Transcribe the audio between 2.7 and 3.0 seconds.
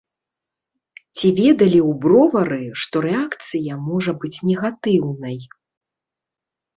што